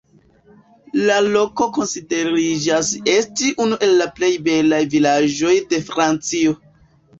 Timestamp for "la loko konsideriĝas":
1.09-2.91